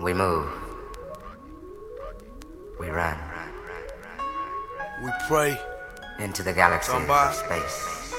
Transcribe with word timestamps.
We 0.00 0.14
move. 0.14 0.48
We 2.78 2.88
run. 2.88 3.18
We 5.02 5.10
pray. 5.26 5.58
Into 6.18 6.42
the 6.42 6.52
galaxy 6.52 6.92
of 6.92 7.34
space. 7.34 8.14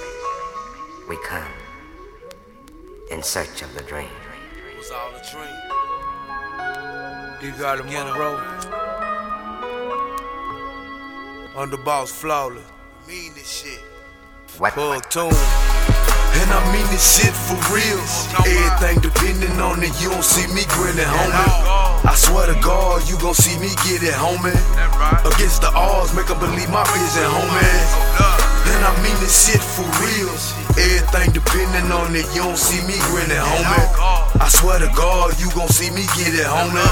We 1.10 1.18
come. 1.26 1.52
In 3.12 3.24
search 3.24 3.62
of 3.62 3.74
the 3.76 3.82
dream. 3.84 4.10
It 4.72 4.78
was 4.78 4.92
all 4.92 5.16
a 5.16 5.22
dream. 5.32 5.70
You 7.42 7.52
got 7.58 7.80
a 7.80 7.84
Monroe. 7.84 8.40
Underboss 11.56 12.10
flawless. 12.10 12.64
Mean 13.08 13.34
this 13.34 13.50
shit. 13.50 13.82
What? 14.60 14.76
Tune. 15.08 15.32
And 15.32 16.50
I 16.52 16.60
mean 16.76 16.84
this 16.92 17.00
shit 17.00 17.32
for 17.32 17.56
real. 17.72 18.04
Everything 18.44 19.00
depending 19.00 19.56
on 19.56 19.80
it, 19.80 19.96
you 20.04 20.12
don't 20.12 20.20
see 20.22 20.52
me 20.52 20.68
grinning, 20.76 21.08
homie. 21.08 22.04
I 22.04 22.12
swear 22.20 22.46
to 22.52 22.60
God, 22.60 23.08
you 23.08 23.18
gon' 23.20 23.34
see 23.34 23.56
me 23.64 23.72
get 23.88 24.04
it, 24.04 24.12
homie. 24.12 24.52
Against 25.24 25.64
the 25.64 25.72
odds, 25.72 26.12
make 26.12 26.30
'em 26.30 26.40
believe 26.44 26.70
my 26.76 26.84
vision, 26.92 27.24
homie. 27.32 27.72
And 28.68 28.84
I 28.84 28.92
mean 29.00 29.16
this 29.24 29.48
shit 29.48 29.64
for 29.64 29.88
real. 30.04 30.28
Everything 30.76 31.32
depending 31.32 31.90
on 31.96 32.14
it, 32.14 32.28
you 32.36 32.44
don't 32.44 32.60
see 32.60 32.82
me 32.84 33.00
grinning, 33.08 33.40
homie. 33.40 33.88
I 34.44 34.50
swear 34.50 34.80
to 34.80 34.92
God, 34.92 35.40
you 35.40 35.50
gon' 35.56 35.72
see 35.72 35.90
me 35.90 36.04
get 36.20 36.36
it, 36.36 36.46
homie. 36.46 36.84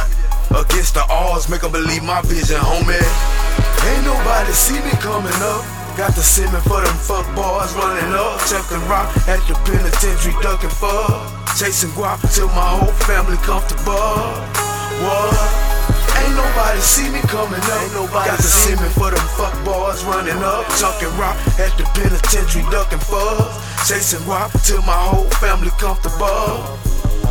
Against 0.56 0.94
the 0.94 1.04
odds, 1.12 1.50
make 1.50 1.66
'em 1.66 1.72
believe 1.72 2.04
my 2.04 2.22
vision, 2.22 2.62
homie. 2.64 3.04
Ain't 3.84 4.06
nobody 4.06 4.54
see 4.54 4.80
me 4.80 4.92
coming 5.04 5.42
up. 5.44 5.77
Got 5.98 6.14
the 6.14 6.22
semen 6.22 6.62
for 6.62 6.78
them 6.78 6.94
fuck 6.94 7.26
boys 7.34 7.74
running 7.74 8.14
up. 8.14 8.38
Chucking 8.46 8.86
rock 8.86 9.10
at 9.26 9.42
the 9.50 9.58
penitentiary, 9.66 10.38
ducking 10.46 10.70
fuck. 10.70 11.26
Chasing 11.58 11.90
guap 11.98 12.22
till 12.38 12.46
my 12.54 12.78
whole 12.78 12.94
family 13.10 13.36
comfortable. 13.42 14.30
What? 15.02 15.34
Ain't 16.22 16.38
nobody 16.38 16.80
see 16.86 17.10
me 17.10 17.18
coming 17.26 17.58
up. 17.58 17.82
Ain't 17.82 17.94
nobody 17.98 18.30
Got 18.30 18.38
the 18.38 18.46
semen 18.46 18.92
for 18.94 19.10
them 19.10 19.26
fuck 19.42 19.58
boys 19.66 20.06
running 20.06 20.38
up. 20.46 20.70
Chucking 20.78 21.10
rock 21.18 21.34
at 21.58 21.74
the 21.82 21.84
penitentiary, 21.98 22.62
ducking 22.70 23.02
fuck. 23.02 23.50
Chasing 23.90 24.22
guap 24.30 24.54
till 24.62 24.84
my 24.86 24.94
whole 24.94 25.26
family 25.42 25.74
comfortable. 25.82 26.78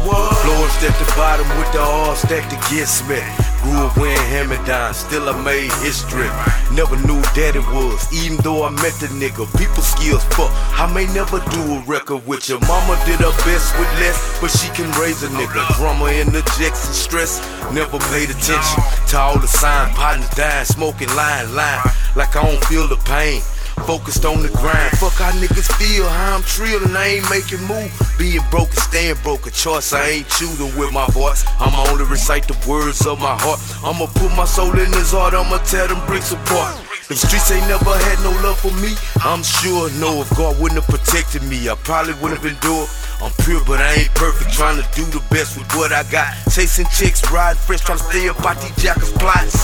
Floors 0.04 0.76
at 0.84 0.94
the 0.98 1.12
bottom 1.16 1.48
with 1.58 1.72
the 1.72 1.80
all 1.80 2.14
stacked 2.14 2.52
against 2.52 3.08
me. 3.08 3.20
Grew 3.62 3.86
up 3.86 3.96
wearing 3.96 4.64
down, 4.64 4.94
still 4.94 5.28
I 5.28 5.34
made 5.42 5.72
history. 5.82 6.28
Never 6.70 6.96
knew 7.06 7.20
that 7.34 7.56
it 7.56 7.66
was, 7.74 8.06
even 8.12 8.38
though 8.44 8.64
I 8.64 8.70
met 8.70 8.94
the 9.02 9.08
nigga. 9.10 9.46
People 9.58 9.82
skills, 9.82 10.22
fuck. 10.36 10.50
I 10.78 10.86
may 10.94 11.06
never 11.12 11.40
do 11.50 11.62
a 11.74 11.80
record 11.86 12.26
with 12.26 12.48
your 12.48 12.60
mama 12.60 12.94
did 13.06 13.18
her 13.18 13.34
best 13.42 13.74
with 13.78 13.90
less, 13.98 14.18
but 14.40 14.50
she 14.50 14.68
can 14.70 14.86
raise 15.00 15.22
a 15.22 15.28
nigga. 15.28 15.66
Drama 15.76 16.12
in 16.12 16.30
the 16.30 16.42
jets 16.58 16.86
and 16.86 16.94
stress, 16.94 17.40
never 17.72 17.98
paid 18.12 18.30
attention 18.30 18.80
to 19.08 19.18
all 19.18 19.38
the 19.38 19.48
sign 19.48 19.92
partners 19.94 20.28
dying, 20.30 20.64
smoking, 20.64 21.08
lying, 21.16 21.52
lying. 21.54 21.82
Like 22.14 22.36
I 22.36 22.44
don't 22.44 22.62
feel 22.66 22.86
the 22.86 22.96
pain. 23.08 23.42
Focused 23.84 24.24
on 24.24 24.42
the 24.42 24.48
grind. 24.48 24.96
Fuck 24.98 25.12
how 25.20 25.30
niggas 25.32 25.70
feel, 25.76 26.08
how 26.08 26.36
I'm 26.36 26.42
trillin', 26.42 26.96
I 26.96 27.20
ain't 27.20 27.30
making 27.30 27.62
move. 27.68 27.92
Being 28.18 28.42
broke 28.50 28.70
and 28.70 28.78
staying 28.78 29.16
broke, 29.22 29.46
a 29.46 29.50
choice 29.50 29.92
I 29.92 30.08
ain't 30.08 30.28
choosing 30.28 30.74
with 30.78 30.92
my 30.92 31.06
voice. 31.08 31.44
I'ma 31.60 31.84
only 31.90 32.04
recite 32.04 32.48
the 32.48 32.56
words 32.68 33.06
of 33.06 33.20
my 33.20 33.36
heart. 33.38 33.60
I'ma 33.84 34.06
put 34.06 34.34
my 34.36 34.44
soul 34.44 34.72
in 34.78 34.92
his 34.92 35.12
heart, 35.12 35.34
I'ma 35.34 35.58
tear 35.58 35.86
them 35.86 36.04
bricks 36.06 36.32
apart. 36.32 36.74
The 37.08 37.14
streets 37.14 37.52
ain't 37.52 37.68
never 37.68 37.94
had 37.94 38.18
no 38.26 38.34
love 38.42 38.58
for 38.58 38.74
me. 38.82 38.90
I'm 39.22 39.44
sure, 39.44 39.88
no, 40.02 40.22
if 40.22 40.30
God 40.36 40.58
wouldn't 40.58 40.82
have 40.82 40.90
protected 40.90 41.44
me, 41.44 41.68
I 41.68 41.76
probably 41.76 42.14
wouldn't 42.14 42.42
have 42.42 42.50
endured. 42.50 42.90
I'm 43.22 43.30
pure, 43.44 43.62
but 43.64 43.80
I 43.80 44.02
ain't 44.02 44.14
perfect. 44.14 44.52
Trying 44.52 44.82
to 44.82 44.86
do 44.98 45.04
the 45.14 45.22
best 45.30 45.56
with 45.56 45.70
what 45.76 45.92
I 45.92 46.02
got. 46.10 46.34
Chasing 46.50 46.86
chicks, 46.90 47.22
riding 47.30 47.62
fresh, 47.62 47.80
trying 47.80 47.98
to 47.98 48.04
stay 48.04 48.28
up 48.28 48.44
out 48.44 48.60
these 48.60 48.74
jackers' 48.82 49.12
plots. 49.12 49.54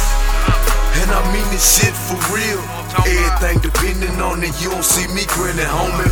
And 1.01 1.11
I 1.11 1.21
mean 1.33 1.47
this 1.51 1.65
shit 1.65 1.95
for 1.95 2.19
real. 2.35 2.61
Everything 3.09 3.59
depending 3.61 4.21
on 4.21 4.43
it, 4.43 4.53
you 4.61 4.71
don't 4.71 4.85
see 4.85 5.07
me 5.15 5.25
grinning, 5.35 5.65
homie. 5.65 6.11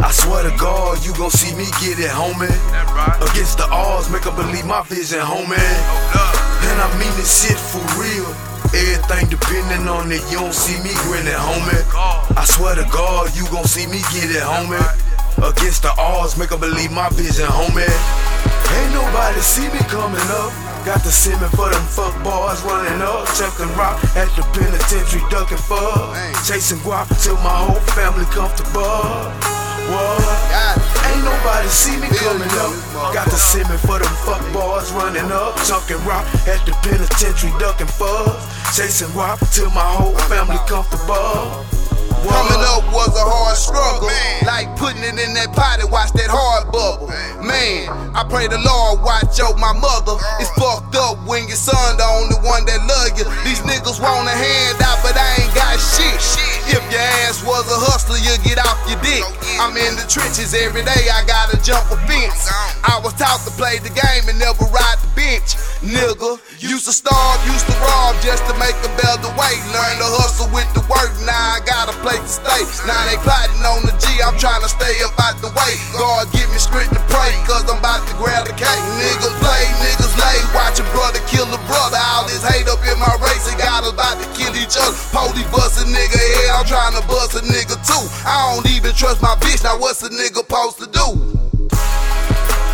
I 0.00 0.10
swear 0.12 0.42
to 0.44 0.56
God, 0.56 1.04
you 1.04 1.14
gon' 1.14 1.30
see 1.30 1.54
me 1.56 1.64
get 1.80 1.98
it, 1.98 2.10
homie. 2.10 2.52
Against 3.30 3.58
the 3.58 3.66
odds, 3.70 4.08
make 4.10 4.26
'em 4.26 4.36
believe 4.36 4.66
my 4.66 4.82
vision, 4.82 5.20
homie. 5.20 5.58
And 5.58 6.78
I 6.80 6.88
mean 6.98 7.12
this 7.16 7.42
shit 7.42 7.58
for 7.58 7.82
real. 7.96 8.28
Everything 8.68 9.28
depending 9.28 9.88
on 9.88 10.12
it, 10.12 10.22
you 10.30 10.38
don't 10.38 10.54
see 10.54 10.76
me 10.84 10.92
grinning, 11.04 11.32
homie. 11.32 11.82
I 12.36 12.44
swear 12.44 12.74
to 12.74 12.84
God, 12.92 13.34
you 13.34 13.46
gon' 13.48 13.66
see 13.66 13.86
me 13.86 14.00
get 14.12 14.30
it, 14.30 14.42
homie. 14.42 15.07
Against 15.42 15.82
the 15.82 15.92
odds, 15.96 16.36
make 16.36 16.50
'em 16.50 16.60
believe 16.60 16.90
my 16.90 17.08
vision, 17.10 17.46
homie. 17.46 17.86
Ain't 18.76 18.92
nobody 18.92 19.40
see 19.40 19.68
me 19.68 19.78
coming 19.88 20.28
up. 20.42 20.52
Got 20.84 21.02
the 21.04 21.10
semen 21.10 21.48
for 21.50 21.70
them 21.70 21.84
fuck 21.86 22.14
boys 22.22 22.60
running 22.62 23.02
up. 23.02 23.26
Chucking 23.36 23.72
rock 23.76 23.98
at 24.16 24.28
the 24.36 24.42
penitentiary, 24.52 25.22
ducking 25.30 25.58
fuck. 25.58 26.14
Chasing 26.46 26.80
guap 26.80 27.06
till 27.22 27.36
my 27.36 27.56
whole 27.64 27.80
family 27.94 28.26
comfortable. 28.26 29.30
What? 29.88 30.20
Ain't 31.08 31.24
nobody 31.24 31.68
see 31.68 31.96
me 31.96 32.08
coming 32.08 32.50
up. 32.64 32.74
Got 33.14 33.26
the 33.30 33.36
semen 33.36 33.78
for 33.78 33.98
them 33.98 34.14
fuck 34.24 34.42
boys 34.52 34.90
running 34.92 35.30
up. 35.30 35.56
Chucking 35.64 36.02
rock 36.04 36.26
at 36.46 36.64
the 36.66 36.72
penitentiary, 36.82 37.52
ducking 37.58 37.86
fuck. 37.86 38.36
Chasing 38.74 39.08
guap 39.08 39.38
till 39.54 39.70
my 39.70 39.88
whole 39.96 40.16
family 40.28 40.58
comfortable. 40.66 41.64
Coming 42.26 42.62
up 42.74 42.82
was 42.90 43.14
a 43.14 43.22
hard 43.22 43.56
struggle. 43.56 44.10
Like 44.46 44.74
putting 44.74 45.02
it 45.02 45.18
in 45.20 45.34
that 45.38 45.54
pot 45.54 45.78
and 45.78 45.90
watch 45.90 46.10
that 46.18 46.30
hard 46.30 46.72
bubble. 46.72 47.12
Man, 47.44 47.86
I 48.16 48.26
pray 48.26 48.50
the 48.50 48.58
Lord 48.58 49.02
watch 49.02 49.38
over 49.38 49.58
my 49.58 49.72
mother. 49.76 50.18
It's 50.42 50.50
fucked 50.58 50.98
up 50.98 51.22
when 51.26 51.46
your 51.46 51.58
son 51.58 51.96
the 51.96 52.06
only 52.06 52.38
one 52.42 52.66
that 52.66 52.82
love 52.84 53.14
you. 53.14 53.24
These 53.46 53.62
niggas 53.64 54.02
want 54.02 54.26
a 54.26 54.34
hand 54.34 54.82
out, 54.82 54.98
but 55.06 55.14
I 55.14 55.28
ain't 55.42 55.54
got 55.54 55.78
shit. 55.78 56.18
If 56.68 56.84
your 56.92 57.00
ass 57.24 57.40
was 57.48 57.64
a 57.64 57.78
hustler, 57.88 58.20
you 58.20 58.36
get 58.44 58.60
off 58.60 58.76
your 58.84 59.00
dick. 59.00 59.24
I'm 59.56 59.72
in 59.72 59.96
the 59.96 60.04
trenches 60.04 60.52
every 60.52 60.84
day, 60.84 61.08
I 61.08 61.24
gotta 61.24 61.56
jump 61.64 61.88
a 61.88 61.96
fence. 62.04 62.44
I 62.84 63.00
was 63.00 63.16
taught 63.16 63.40
to 63.48 63.52
play 63.56 63.80
the 63.80 63.88
game 63.88 64.28
and 64.28 64.36
never 64.36 64.68
ride 64.68 65.00
the 65.00 65.08
bench. 65.16 65.56
Nigga, 65.80 66.36
used 66.60 66.84
to 66.84 66.92
starve, 66.92 67.40
used 67.48 67.64
to 67.64 67.76
rob 67.80 68.12
just 68.20 68.44
to 68.44 68.54
make 68.60 68.76
a 68.84 68.92
better 69.00 69.32
way. 69.40 69.54
Learn 69.72 69.87
stay. 72.38 72.62
Now 72.86 73.02
they 73.10 73.18
plotting 73.26 73.62
on 73.66 73.82
the 73.82 73.94
G, 73.98 74.06
I'm 74.22 74.38
trying 74.38 74.62
to 74.62 74.70
stay 74.70 74.94
up 75.02 75.18
out 75.18 75.36
the 75.42 75.50
way. 75.52 75.74
God 75.94 76.30
give 76.30 76.46
me 76.54 76.58
strength 76.62 76.94
to 76.94 77.02
pray, 77.10 77.34
cause 77.44 77.66
I'm 77.66 77.82
about 77.82 78.06
to 78.06 78.14
grab 78.16 78.46
the 78.46 78.54
cake. 78.54 78.82
Niggas 78.98 79.36
play, 79.42 79.64
niggas 79.82 80.14
lay, 80.14 80.38
watch 80.54 80.78
a 80.78 80.86
brother 80.94 81.20
kill 81.26 81.46
a 81.50 81.60
brother. 81.66 81.98
All 81.98 82.26
this 82.30 82.42
hate 82.46 82.70
up 82.70 82.80
in 82.86 82.96
my 82.98 83.10
race, 83.18 83.46
it 83.50 83.58
got 83.58 83.82
us 83.82 83.92
about 83.92 84.16
to 84.22 84.26
kill 84.38 84.54
each 84.54 84.78
other. 84.78 84.94
Police 85.10 85.48
bust 85.50 85.82
a 85.82 85.84
nigga 85.90 86.18
head, 86.18 86.48
I'm 86.54 86.66
trying 86.66 86.94
to 86.94 87.04
bust 87.10 87.34
a 87.34 87.42
nigga 87.42 87.76
too. 87.82 88.04
I 88.22 88.54
don't 88.54 88.66
even 88.70 88.94
trust 88.94 89.20
my 89.20 89.34
bitch, 89.42 89.64
now 89.66 89.78
what's 89.78 90.02
a 90.06 90.10
nigga 90.10 90.46
supposed 90.46 90.78
to 90.78 90.86
do? 90.86 91.06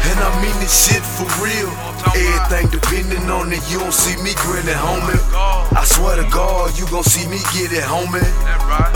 And 0.05 0.21
I 0.21 0.31
mean 0.45 0.55
this 0.61 0.71
shit 0.71 1.03
for 1.03 1.25
real. 1.41 1.73
Everything 2.13 2.69
depending 2.69 3.31
on 3.31 3.53
it, 3.53 3.65
you 3.71 3.79
don't 3.81 3.93
see 3.93 4.15
me 4.23 4.37
grinning, 4.45 4.77
homie. 4.77 5.54
I 5.85 5.87
swear 5.87 6.17
to 6.17 6.25
God, 6.33 6.79
you 6.79 6.89
gon' 6.89 7.05
see 7.05 7.29
me 7.29 7.37
get 7.53 7.69
it, 7.69 7.85
homie. 7.85 8.25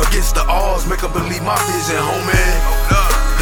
Against 0.08 0.36
the 0.36 0.44
odds, 0.48 0.86
make 0.88 1.04
'em 1.04 1.12
believe 1.12 1.44
my 1.44 1.54
vision, 1.68 2.00
homie. 2.00 2.48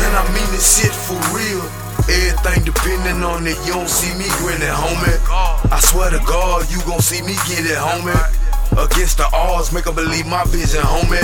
And 0.03 0.13
I 0.19 0.27
mean 0.35 0.51
this 0.51 0.67
shit 0.75 0.91
for 0.91 1.15
real. 1.31 1.63
Everything 2.11 2.65
depending 2.65 3.23
on 3.23 3.47
it, 3.47 3.57
you 3.65 3.73
don't 3.79 3.89
see 3.89 4.13
me 4.19 4.27
grinning, 4.43 4.75
homie. 4.83 5.15
I 5.71 5.79
swear 5.79 6.11
to 6.11 6.19
God, 6.27 6.67
you 6.71 6.83
gon' 6.91 7.01
see 7.01 7.23
me 7.23 7.39
get 7.47 7.71
it, 7.71 7.79
homie. 7.79 8.19
Against 8.85 9.19
the 9.19 9.29
odds, 9.33 9.71
make 9.71 9.87
'em 9.87 9.95
believe 9.95 10.27
my 10.27 10.43
vision, 10.47 10.83
homie. 10.83 11.23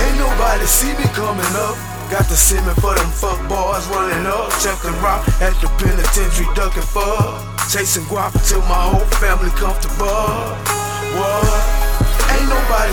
Ain't 0.00 0.16
nobody 0.16 0.66
see 0.66 0.94
me 0.96 1.04
coming 1.12 1.54
up. 1.68 1.76
Got 2.08 2.30
the 2.30 2.36
semen 2.36 2.74
for 2.76 2.94
them 2.94 3.10
fuck 3.12 3.38
boys 3.46 3.84
running 3.92 4.24
up. 4.24 4.48
Chucking 4.62 4.96
rock 5.02 5.20
at 5.42 5.52
the 5.60 5.68
penitentiary, 5.76 6.48
ducking 6.54 6.88
fuck. 6.94 7.44
Chasing 7.68 8.06
guap 8.06 8.32
till 8.48 8.62
my 8.72 8.82
whole 8.90 9.08
family 9.20 9.50
comfortable. 9.50 10.35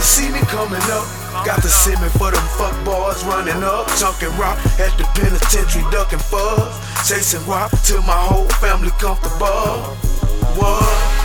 See 0.03 0.29
me 0.29 0.39
coming 0.51 0.83
up. 0.91 1.07
Got 1.45 1.63
the 1.63 1.69
semen 1.69 2.09
for 2.11 2.29
them 2.29 2.45
fuck 2.59 2.75
boys 2.83 3.23
running 3.23 3.63
up. 3.63 3.87
Chucking 3.97 4.35
rock 4.37 4.59
at 4.77 4.91
the 4.97 5.05
penitentiary, 5.15 5.83
ducking 5.91 6.19
fuck. 6.19 6.75
Chasing 7.07 7.39
guap 7.47 7.71
till 7.87 8.01
my 8.01 8.11
whole 8.11 8.49
family 8.59 8.91
comfortable. 8.99 9.95
What? 10.59 11.22